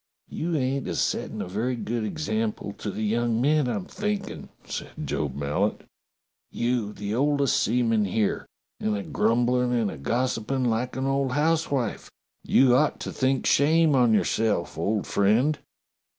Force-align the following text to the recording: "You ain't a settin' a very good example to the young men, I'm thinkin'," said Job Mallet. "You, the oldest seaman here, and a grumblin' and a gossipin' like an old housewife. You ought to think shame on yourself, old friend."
"You 0.29 0.55
ain't 0.55 0.87
a 0.87 0.95
settin' 0.95 1.43
a 1.43 1.47
very 1.47 1.75
good 1.75 2.03
example 2.03 2.73
to 2.79 2.89
the 2.89 3.03
young 3.03 3.39
men, 3.39 3.67
I'm 3.67 3.85
thinkin'," 3.85 4.49
said 4.65 4.89
Job 5.05 5.35
Mallet. 5.35 5.81
"You, 6.49 6.91
the 6.91 7.13
oldest 7.13 7.57
seaman 7.61 8.05
here, 8.05 8.47
and 8.79 8.97
a 8.97 9.03
grumblin' 9.03 9.71
and 9.73 9.91
a 9.91 9.97
gossipin' 9.99 10.65
like 10.65 10.95
an 10.95 11.05
old 11.05 11.33
housewife. 11.33 12.09
You 12.43 12.75
ought 12.75 12.99
to 13.01 13.11
think 13.11 13.45
shame 13.45 13.93
on 13.93 14.11
yourself, 14.11 14.75
old 14.75 15.05
friend." 15.05 15.59